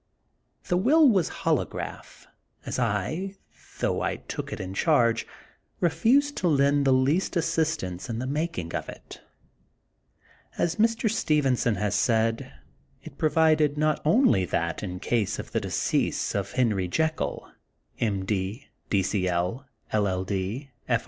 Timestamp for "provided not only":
13.19-14.43